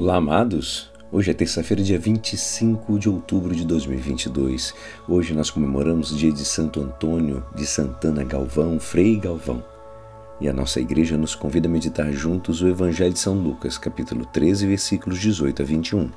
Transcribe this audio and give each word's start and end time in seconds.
Olá, 0.00 0.14
amados! 0.14 0.92
Hoje 1.10 1.32
é 1.32 1.34
terça-feira, 1.34 1.82
dia 1.82 1.98
25 1.98 3.00
de 3.00 3.08
outubro 3.08 3.52
de 3.52 3.66
2022. 3.66 4.72
Hoje 5.08 5.34
nós 5.34 5.50
comemoramos 5.50 6.12
o 6.12 6.16
dia 6.16 6.30
de 6.30 6.44
Santo 6.44 6.80
Antônio 6.80 7.44
de 7.56 7.66
Santana 7.66 8.22
Galvão, 8.22 8.78
Frei 8.78 9.18
Galvão. 9.18 9.60
E 10.40 10.48
a 10.48 10.52
nossa 10.52 10.80
igreja 10.80 11.18
nos 11.18 11.34
convida 11.34 11.66
a 11.66 11.70
meditar 11.70 12.12
juntos 12.12 12.62
o 12.62 12.68
Evangelho 12.68 13.12
de 13.12 13.18
São 13.18 13.34
Lucas, 13.34 13.76
capítulo 13.76 14.24
13, 14.24 14.68
versículos 14.68 15.18
18 15.18 15.62
a 15.62 15.64
21. 15.64 16.10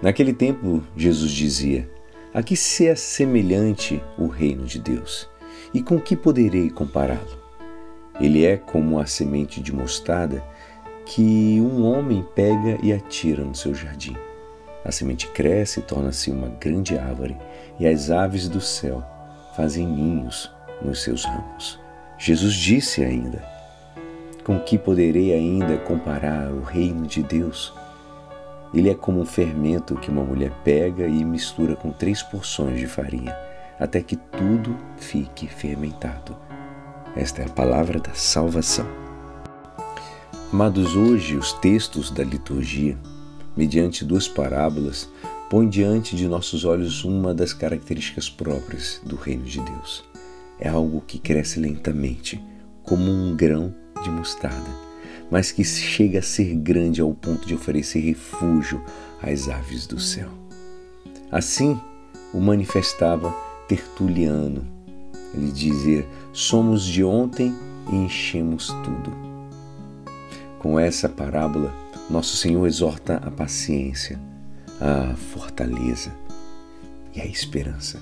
Naquele 0.00 0.32
tempo, 0.32 0.82
Jesus 0.96 1.32
dizia: 1.32 1.86
A 2.32 2.42
que 2.42 2.56
se 2.56 2.86
é 2.86 2.94
semelhante 2.94 4.02
o 4.16 4.26
reino 4.26 4.64
de 4.64 4.78
Deus? 4.78 5.28
E 5.74 5.82
com 5.82 6.00
que 6.00 6.16
poderei 6.16 6.70
compará-lo? 6.70 7.42
Ele 8.18 8.46
é 8.46 8.56
como 8.56 8.98
a 8.98 9.04
semente 9.04 9.60
de 9.60 9.70
mostarda 9.70 10.42
que 11.06 11.60
um 11.60 11.84
homem 11.84 12.24
pega 12.34 12.78
e 12.82 12.92
atira 12.92 13.44
no 13.44 13.54
seu 13.54 13.74
jardim. 13.74 14.16
A 14.84 14.90
semente 14.90 15.28
cresce 15.28 15.80
e 15.80 15.82
torna-se 15.82 16.30
uma 16.30 16.48
grande 16.48 16.98
árvore, 16.98 17.36
e 17.78 17.86
as 17.86 18.10
aves 18.10 18.48
do 18.48 18.60
céu 18.60 19.04
fazem 19.56 19.86
ninhos 19.86 20.50
nos 20.80 21.02
seus 21.02 21.24
ramos. 21.24 21.78
Jesus 22.18 22.54
disse 22.54 23.02
ainda: 23.02 23.44
Com 24.44 24.58
que 24.58 24.78
poderei 24.78 25.32
ainda 25.32 25.76
comparar 25.78 26.50
o 26.52 26.62
reino 26.62 27.06
de 27.06 27.22
Deus? 27.22 27.72
Ele 28.74 28.88
é 28.88 28.94
como 28.94 29.20
um 29.20 29.26
fermento 29.26 29.96
que 29.96 30.10
uma 30.10 30.24
mulher 30.24 30.50
pega 30.64 31.06
e 31.06 31.24
mistura 31.24 31.76
com 31.76 31.90
três 31.90 32.22
porções 32.22 32.78
de 32.78 32.86
farinha, 32.86 33.36
até 33.78 34.00
que 34.00 34.16
tudo 34.16 34.76
fique 34.96 35.46
fermentado. 35.46 36.34
Esta 37.14 37.42
é 37.42 37.44
a 37.44 37.50
palavra 37.50 38.00
da 38.00 38.14
salvação. 38.14 39.01
Amados, 40.52 40.94
hoje 40.94 41.34
os 41.34 41.54
textos 41.54 42.10
da 42.10 42.22
liturgia, 42.22 42.98
mediante 43.56 44.04
duas 44.04 44.28
parábolas, 44.28 45.08
põem 45.48 45.66
diante 45.66 46.14
de 46.14 46.28
nossos 46.28 46.66
olhos 46.66 47.06
uma 47.06 47.32
das 47.32 47.54
características 47.54 48.28
próprias 48.28 49.00
do 49.02 49.16
reino 49.16 49.44
de 49.44 49.58
Deus. 49.62 50.04
É 50.60 50.68
algo 50.68 51.00
que 51.06 51.18
cresce 51.18 51.58
lentamente, 51.58 52.38
como 52.82 53.10
um 53.10 53.34
grão 53.34 53.74
de 54.04 54.10
mostarda, 54.10 54.68
mas 55.30 55.50
que 55.50 55.64
chega 55.64 56.18
a 56.18 56.22
ser 56.22 56.54
grande 56.56 57.00
ao 57.00 57.14
ponto 57.14 57.46
de 57.46 57.54
oferecer 57.54 58.00
refúgio 58.00 58.84
às 59.22 59.48
aves 59.48 59.86
do 59.86 59.98
céu. 59.98 60.28
Assim 61.30 61.80
o 62.34 62.38
manifestava 62.38 63.34
Tertuliano. 63.66 64.66
Ele 65.32 65.50
dizia: 65.50 66.06
Somos 66.30 66.84
de 66.84 67.02
ontem 67.02 67.54
e 67.90 67.96
enchemos 67.96 68.66
tudo. 68.84 69.31
Com 70.62 70.78
essa 70.78 71.08
parábola, 71.08 71.74
nosso 72.08 72.36
Senhor 72.36 72.64
exorta 72.68 73.16
a 73.16 73.32
paciência, 73.32 74.16
a 74.80 75.12
fortaleza 75.16 76.12
e 77.12 77.20
a 77.20 77.26
esperança. 77.26 78.00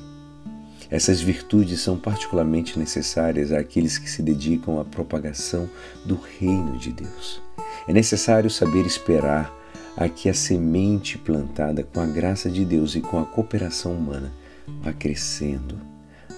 Essas 0.91 1.22
virtudes 1.22 1.80
são 1.80 1.97
particularmente 1.97 2.78
necessárias 2.78 3.50
àqueles 3.50 3.97
que 3.97 4.11
se 4.11 4.22
dedicam 4.22 4.78
à 4.78 4.84
propagação 4.84 5.70
do 6.05 6.20
reino 6.39 6.77
de 6.77 6.92
Deus. 6.92 7.41
É 7.89 7.94
necessário 7.94 8.50
saber 8.50 8.84
esperar 8.84 9.50
a 9.97 10.06
que 10.06 10.28
a 10.28 10.34
semente 10.34 11.17
plantada 11.17 11.83
com 11.83 11.98
a 11.98 12.06
graça 12.06 12.50
de 12.50 12.67
Deus 12.67 12.95
e 12.95 13.00
com 13.00 13.19
a 13.19 13.24
cooperação 13.24 13.95
humana 13.95 14.30
vá 14.83 14.92
crescendo, 14.92 15.80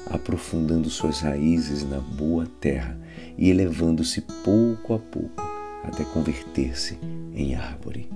aprofundando 0.07 0.89
suas 0.89 1.19
raízes 1.19 1.83
na 1.83 1.98
boa 1.98 2.47
terra 2.61 2.97
e 3.36 3.51
elevando-se 3.51 4.20
pouco 4.45 4.95
a 4.95 5.01
pouco 5.01 5.52
até 5.85 6.05
converter-se 6.05 6.99
em 7.35 7.55
árvore. 7.55 8.09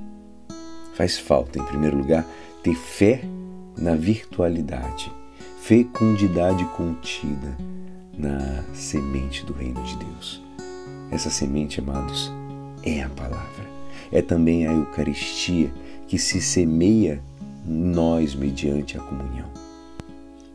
Faz 0.95 1.19
falta, 1.19 1.59
em 1.59 1.65
primeiro 1.65 1.99
lugar, 1.99 2.27
ter 2.63 2.75
fé 2.75 3.23
na 3.77 3.95
virtualidade, 3.95 5.13
fecundidade 5.61 6.65
contida 6.77 7.57
na 8.17 8.65
semente 8.73 9.45
do 9.45 9.53
reino 9.53 9.83
de 9.83 9.97
Deus. 9.97 10.43
Essa 11.11 11.31
semente, 11.31 11.81
amados, 11.81 12.33
é 12.83 13.03
a 13.03 13.09
palavra. 13.11 13.67
É 14.11 14.23
também 14.23 14.67
a 14.67 14.73
Eucaristia 14.73 15.71
que 16.07 16.19
se 16.19 16.41
semeia 16.41 17.21
em 17.67 17.73
nós 17.73 18.35
mediante 18.35 18.97
a 18.97 19.01
comunhão. 19.01 19.47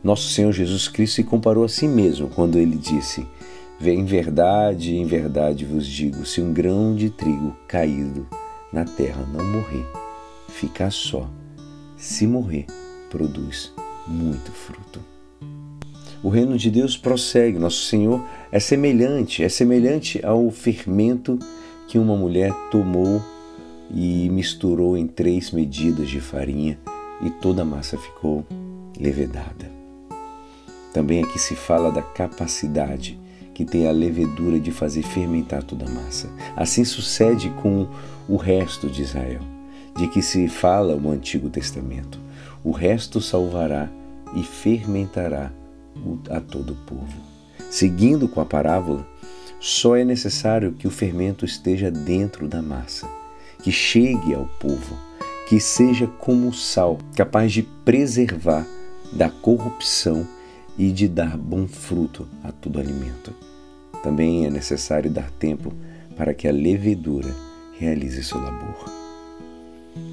Nosso 0.02 0.28
Senhor 0.30 0.52
Jesus 0.52 0.88
Cristo 0.88 1.16
se 1.16 1.24
comparou 1.24 1.64
a 1.64 1.68
si 1.68 1.86
mesmo 1.86 2.28
quando 2.28 2.58
ele 2.58 2.76
disse: 2.76 3.24
em 3.90 4.04
verdade, 4.04 4.96
em 4.96 5.04
verdade 5.04 5.64
vos 5.64 5.86
digo: 5.86 6.24
se 6.24 6.40
um 6.40 6.52
grão 6.52 6.94
de 6.94 7.10
trigo 7.10 7.56
caído 7.66 8.26
na 8.72 8.84
terra 8.84 9.26
não 9.32 9.44
morrer, 9.44 9.86
fica 10.48 10.90
só. 10.90 11.28
Se 11.96 12.26
morrer, 12.26 12.66
produz 13.10 13.72
muito 14.06 14.50
fruto. 14.52 15.00
O 16.22 16.28
reino 16.28 16.56
de 16.56 16.70
Deus 16.70 16.96
prossegue. 16.96 17.58
Nosso 17.58 17.86
Senhor 17.86 18.24
é 18.50 18.60
semelhante, 18.60 19.42
é 19.42 19.48
semelhante 19.48 20.24
ao 20.24 20.50
fermento 20.50 21.38
que 21.88 21.98
uma 21.98 22.16
mulher 22.16 22.52
tomou 22.70 23.20
e 23.90 24.28
misturou 24.30 24.96
em 24.96 25.06
três 25.06 25.50
medidas 25.50 26.08
de 26.08 26.20
farinha 26.20 26.78
e 27.20 27.30
toda 27.30 27.62
a 27.62 27.64
massa 27.64 27.98
ficou 27.98 28.46
levedada. 28.98 29.70
Também 30.92 31.22
aqui 31.22 31.38
se 31.38 31.54
fala 31.54 31.90
da 31.90 32.02
capacidade 32.02 33.18
que 33.54 33.64
tem 33.64 33.86
a 33.86 33.92
levedura 33.92 34.58
de 34.58 34.70
fazer 34.70 35.02
fermentar 35.02 35.62
toda 35.62 35.86
a 35.86 35.90
massa. 35.90 36.28
Assim 36.56 36.84
sucede 36.84 37.50
com 37.62 37.86
o 38.28 38.36
resto 38.36 38.88
de 38.88 39.02
Israel, 39.02 39.42
de 39.96 40.08
que 40.08 40.22
se 40.22 40.48
fala 40.48 40.96
o 40.96 41.10
Antigo 41.10 41.50
Testamento. 41.50 42.18
O 42.64 42.70
resto 42.70 43.20
salvará 43.20 43.88
e 44.34 44.42
fermentará 44.42 45.52
a 46.30 46.40
todo 46.40 46.72
o 46.72 46.76
povo. 46.86 47.32
Seguindo 47.70 48.28
com 48.28 48.40
a 48.40 48.44
parábola, 48.44 49.06
só 49.60 49.96
é 49.96 50.04
necessário 50.04 50.72
que 50.72 50.86
o 50.86 50.90
fermento 50.90 51.44
esteja 51.44 51.90
dentro 51.90 52.48
da 52.48 52.60
massa, 52.60 53.08
que 53.62 53.70
chegue 53.70 54.34
ao 54.34 54.46
povo, 54.58 54.98
que 55.48 55.60
seja 55.60 56.06
como 56.06 56.52
sal, 56.52 56.98
capaz 57.14 57.52
de 57.52 57.62
preservar 57.62 58.66
da 59.12 59.28
corrupção 59.28 60.26
e 60.82 60.90
de 60.90 61.06
dar 61.06 61.38
bom 61.38 61.68
fruto 61.68 62.26
a 62.42 62.50
todo 62.50 62.80
alimento. 62.80 63.32
Também 64.02 64.46
é 64.46 64.50
necessário 64.50 65.08
dar 65.08 65.30
tempo 65.30 65.72
para 66.16 66.34
que 66.34 66.48
a 66.48 66.52
levedura 66.52 67.32
realize 67.78 68.24
seu 68.24 68.40
labor. 68.40 68.90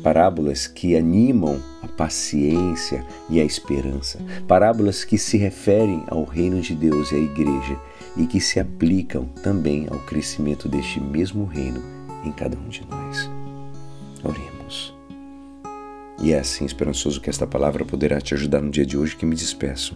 Parábolas 0.03 0.67
que 0.67 0.95
animam 0.95 1.59
a 1.81 1.87
paciência 1.87 3.03
e 3.31 3.39
a 3.39 3.43
esperança, 3.43 4.19
parábolas 4.47 5.03
que 5.03 5.17
se 5.17 5.37
referem 5.37 6.03
ao 6.07 6.23
reino 6.23 6.61
de 6.61 6.75
Deus 6.75 7.11
e 7.11 7.15
à 7.15 7.17
igreja 7.17 7.79
e 8.15 8.27
que 8.27 8.39
se 8.39 8.59
aplicam 8.59 9.25
também 9.41 9.87
ao 9.89 9.97
crescimento 9.97 10.69
deste 10.69 10.99
mesmo 10.99 11.45
reino 11.45 11.81
em 12.23 12.31
cada 12.31 12.55
um 12.55 12.69
de 12.69 12.85
nós. 12.87 13.27
Oremos. 14.23 14.93
E 16.21 16.31
é 16.31 16.39
assim 16.39 16.65
esperançoso 16.65 17.19
que 17.19 17.29
esta 17.29 17.47
palavra 17.47 17.83
poderá 17.83 18.21
te 18.21 18.35
ajudar 18.35 18.61
no 18.61 18.69
dia 18.69 18.85
de 18.85 18.95
hoje 18.95 19.15
que 19.15 19.25
me 19.25 19.35
despeço 19.35 19.95